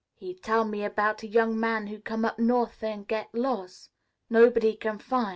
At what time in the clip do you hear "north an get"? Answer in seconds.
2.39-3.29